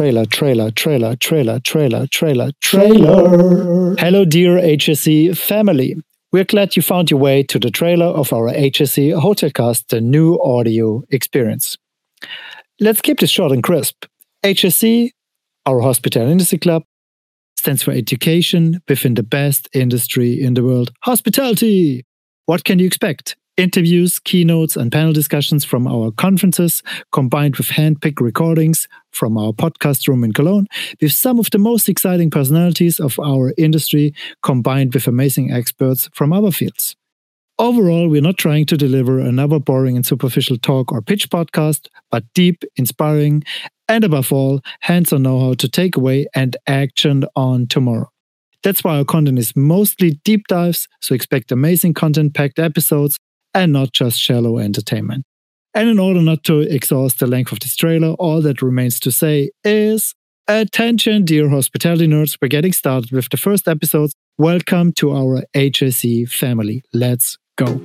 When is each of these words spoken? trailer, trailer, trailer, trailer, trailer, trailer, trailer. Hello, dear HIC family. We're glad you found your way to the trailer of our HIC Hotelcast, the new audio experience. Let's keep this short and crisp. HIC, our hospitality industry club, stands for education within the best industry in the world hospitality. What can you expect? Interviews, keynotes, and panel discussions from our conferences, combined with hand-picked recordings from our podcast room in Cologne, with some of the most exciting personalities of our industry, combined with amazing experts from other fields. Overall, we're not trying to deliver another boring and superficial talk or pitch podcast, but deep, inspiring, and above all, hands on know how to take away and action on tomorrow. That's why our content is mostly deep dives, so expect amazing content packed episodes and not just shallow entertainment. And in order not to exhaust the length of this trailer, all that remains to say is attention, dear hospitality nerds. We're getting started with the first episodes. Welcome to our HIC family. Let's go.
trailer, 0.00 0.24
trailer, 0.24 0.70
trailer, 0.70 1.14
trailer, 1.16 1.60
trailer, 1.60 2.06
trailer, 2.06 2.52
trailer. 2.62 3.94
Hello, 3.98 4.24
dear 4.24 4.56
HIC 4.56 5.36
family. 5.36 5.94
We're 6.32 6.44
glad 6.44 6.74
you 6.74 6.80
found 6.80 7.10
your 7.10 7.20
way 7.20 7.42
to 7.42 7.58
the 7.58 7.70
trailer 7.70 8.06
of 8.06 8.32
our 8.32 8.48
HIC 8.48 9.12
Hotelcast, 9.20 9.88
the 9.88 10.00
new 10.00 10.40
audio 10.40 11.04
experience. 11.10 11.76
Let's 12.80 13.02
keep 13.02 13.18
this 13.18 13.28
short 13.28 13.52
and 13.52 13.62
crisp. 13.62 14.06
HIC, 14.42 15.12
our 15.66 15.80
hospitality 15.80 16.32
industry 16.32 16.56
club, 16.56 16.82
stands 17.58 17.82
for 17.82 17.90
education 17.90 18.80
within 18.88 19.16
the 19.16 19.22
best 19.22 19.68
industry 19.74 20.42
in 20.42 20.54
the 20.54 20.64
world 20.64 20.92
hospitality. 21.02 22.06
What 22.46 22.64
can 22.64 22.78
you 22.78 22.86
expect? 22.86 23.36
Interviews, 23.60 24.18
keynotes, 24.18 24.74
and 24.74 24.90
panel 24.90 25.12
discussions 25.12 25.66
from 25.66 25.86
our 25.86 26.10
conferences, 26.10 26.82
combined 27.12 27.56
with 27.56 27.68
hand-picked 27.68 28.20
recordings 28.20 28.88
from 29.10 29.36
our 29.36 29.52
podcast 29.52 30.08
room 30.08 30.24
in 30.24 30.32
Cologne, 30.32 30.66
with 31.00 31.12
some 31.12 31.38
of 31.38 31.50
the 31.50 31.58
most 31.58 31.86
exciting 31.88 32.30
personalities 32.30 32.98
of 32.98 33.20
our 33.20 33.52
industry, 33.58 34.14
combined 34.42 34.94
with 34.94 35.06
amazing 35.06 35.52
experts 35.52 36.08
from 36.14 36.32
other 36.32 36.50
fields. 36.50 36.96
Overall, 37.58 38.08
we're 38.08 38.22
not 38.22 38.38
trying 38.38 38.64
to 38.64 38.78
deliver 38.78 39.20
another 39.20 39.58
boring 39.58 39.94
and 39.94 40.06
superficial 40.06 40.56
talk 40.56 40.90
or 40.90 41.02
pitch 41.02 41.28
podcast, 41.28 41.88
but 42.10 42.24
deep, 42.32 42.64
inspiring, 42.76 43.44
and 43.88 44.04
above 44.04 44.32
all, 44.32 44.62
hands 44.80 45.12
on 45.12 45.24
know 45.24 45.38
how 45.38 45.52
to 45.54 45.68
take 45.68 45.96
away 45.96 46.26
and 46.34 46.56
action 46.66 47.24
on 47.36 47.66
tomorrow. 47.66 48.08
That's 48.62 48.82
why 48.82 48.96
our 48.96 49.04
content 49.04 49.38
is 49.38 49.54
mostly 49.54 50.18
deep 50.24 50.46
dives, 50.48 50.88
so 51.00 51.14
expect 51.14 51.52
amazing 51.52 51.92
content 51.92 52.32
packed 52.32 52.58
episodes 52.58 53.18
and 53.54 53.72
not 53.72 53.92
just 53.92 54.20
shallow 54.20 54.58
entertainment. 54.58 55.24
And 55.74 55.88
in 55.88 55.98
order 55.98 56.20
not 56.20 56.42
to 56.44 56.60
exhaust 56.60 57.20
the 57.20 57.26
length 57.26 57.52
of 57.52 57.60
this 57.60 57.76
trailer, 57.76 58.14
all 58.14 58.42
that 58.42 58.60
remains 58.60 58.98
to 59.00 59.12
say 59.12 59.50
is 59.62 60.14
attention, 60.48 61.24
dear 61.24 61.48
hospitality 61.48 62.08
nerds. 62.08 62.36
We're 62.42 62.48
getting 62.48 62.72
started 62.72 63.12
with 63.12 63.28
the 63.28 63.36
first 63.36 63.68
episodes. 63.68 64.14
Welcome 64.36 64.92
to 64.94 65.12
our 65.12 65.44
HIC 65.52 66.28
family. 66.28 66.82
Let's 66.92 67.38
go. 67.56 67.80